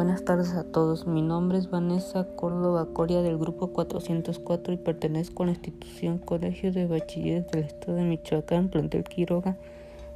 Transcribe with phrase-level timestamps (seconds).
[0.00, 1.06] Buenas tardes a todos.
[1.06, 6.72] Mi nombre es Vanessa Córdoba Coria del grupo 404 y pertenezco a la institución Colegio
[6.72, 9.58] de Bachilleres del Estado de Michoacán, plantel Quiroga,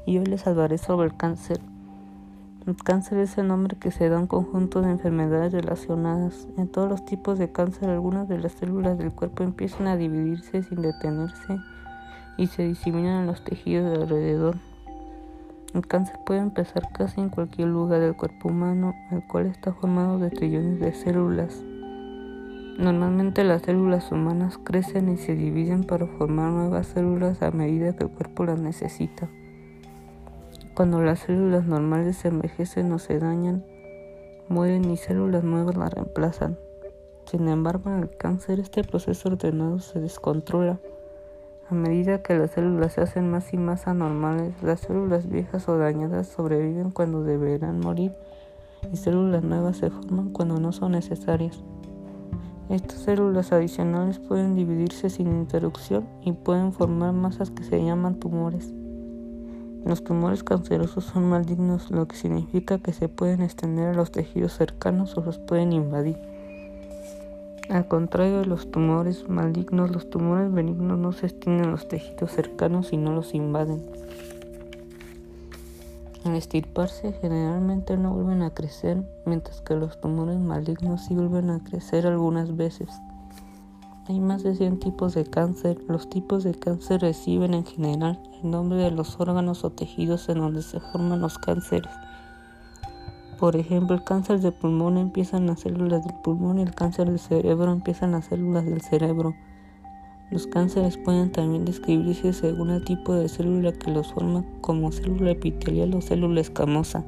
[0.06, 1.60] y hoy les hablaré sobre el cáncer.
[2.66, 6.48] El cáncer es el nombre que se da a un conjunto de enfermedades relacionadas.
[6.56, 10.62] En todos los tipos de cáncer, algunas de las células del cuerpo empiezan a dividirse
[10.62, 11.58] sin detenerse
[12.38, 14.56] y se diseminan en los tejidos de alrededor.
[15.74, 20.20] El cáncer puede empezar casi en cualquier lugar del cuerpo humano, el cual está formado
[20.20, 21.64] de trillones de células.
[22.78, 28.04] Normalmente las células humanas crecen y se dividen para formar nuevas células a medida que
[28.04, 29.28] el cuerpo las necesita.
[30.74, 33.64] Cuando las células normales se envejecen o se dañan,
[34.48, 36.56] mueren y células nuevas las reemplazan.
[37.26, 40.78] Sin embargo, en el cáncer este proceso ordenado se descontrola
[41.70, 45.78] a medida que las células se hacen más y más anormales, las células viejas o
[45.78, 48.12] dañadas sobreviven cuando deberán morir
[48.92, 51.62] y células nuevas se forman cuando no son necesarias.
[52.68, 58.72] Estas células adicionales pueden dividirse sin interrupción y pueden formar masas que se llaman tumores.
[59.84, 64.54] Los tumores cancerosos son malignos, lo que significa que se pueden extender a los tejidos
[64.54, 66.18] cercanos o los pueden invadir.
[67.70, 72.30] Al contrario de los tumores malignos, los tumores benignos no se extienden a los tejidos
[72.30, 73.82] cercanos y no los invaden.
[76.24, 81.64] Al estirparse, generalmente no vuelven a crecer, mientras que los tumores malignos sí vuelven a
[81.64, 82.88] crecer algunas veces.
[84.08, 85.78] Hay más de 100 tipos de cáncer.
[85.88, 90.38] Los tipos de cáncer reciben en general el nombre de los órganos o tejidos en
[90.40, 91.90] donde se forman los cánceres.
[93.38, 97.10] Por ejemplo, el cáncer de pulmón empieza en las células del pulmón y el cáncer
[97.10, 99.34] de cerebro empieza en las células del cerebro.
[100.30, 105.32] Los cánceres pueden también describirse según el tipo de célula que los forma como célula
[105.32, 107.04] epitelial o célula escamosa.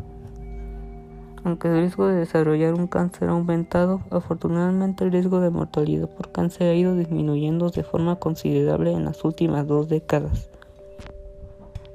[1.44, 6.32] Aunque el riesgo de desarrollar un cáncer ha aumentado, afortunadamente el riesgo de mortalidad por
[6.32, 10.50] cáncer ha ido disminuyendo de forma considerable en las últimas dos décadas.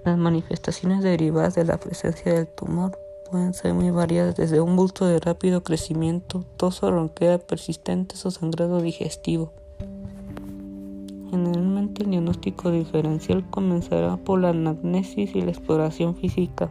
[0.05, 2.97] Las manifestaciones derivadas de la presencia del tumor
[3.31, 8.31] pueden ser muy variadas, desde un bulto de rápido crecimiento, tos o ronquera persistentes o
[8.31, 9.53] sangrado digestivo.
[11.31, 16.69] Generalmente el diagnóstico diferencial comenzará por la anamnesis y la exploración física.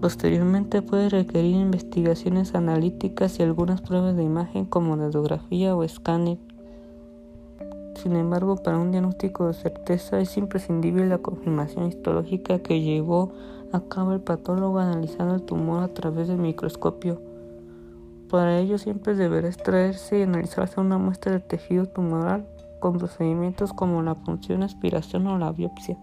[0.00, 6.38] Posteriormente puede requerir investigaciones analíticas y algunas pruebas de imagen como radiografía o escáner.
[7.96, 13.32] Sin embargo, para un diagnóstico de certeza es imprescindible la confirmación histológica que llevó
[13.72, 17.20] acaba el patólogo analizando el tumor a través del microscopio.
[18.28, 22.46] Para ello siempre deberá extraerse y analizarse una muestra del tejido tumoral
[22.80, 25.98] con procedimientos como la punción, aspiración o la biopsia.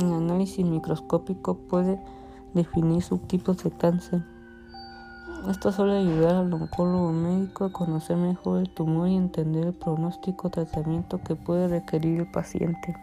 [0.00, 2.00] El análisis microscópico puede
[2.52, 4.22] definir subtipos de cáncer.
[5.48, 10.48] Esto suele ayudar al oncólogo médico a conocer mejor el tumor y entender el pronóstico
[10.48, 12.96] o tratamiento que puede requerir el paciente.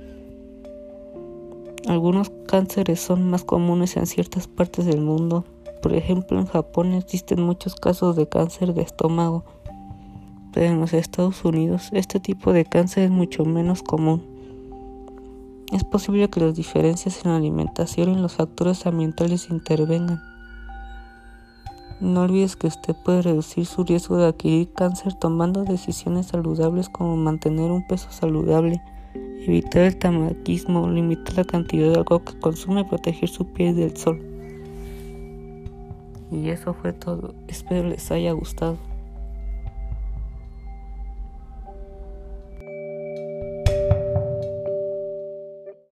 [1.87, 5.45] Algunos cánceres son más comunes en ciertas partes del mundo.
[5.81, 9.45] Por ejemplo, en Japón existen muchos casos de cáncer de estómago,
[10.51, 14.21] pero en los Estados Unidos este tipo de cáncer es mucho menos común.
[15.71, 20.21] Es posible que las diferencias en la alimentación y los factores ambientales intervengan.
[22.01, 27.15] No olvides que usted puede reducir su riesgo de adquirir cáncer tomando decisiones saludables como
[27.15, 28.81] mantener un peso saludable
[29.45, 34.21] evitar el tabaquismo, limitar la cantidad de agua que consume, proteger su piel del sol.
[36.31, 37.33] Y eso fue todo.
[37.47, 38.77] Espero les haya gustado.